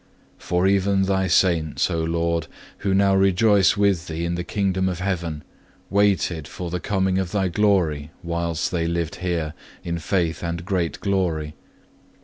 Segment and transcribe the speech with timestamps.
[0.39, 2.47] For even Thy Saints, O Lord,
[2.79, 5.43] who now rejoice with Thee in the kingdom of heaven,
[5.91, 9.53] waited for the coming of Thy glory whilst they lived here,
[9.83, 11.53] in faith and great glory.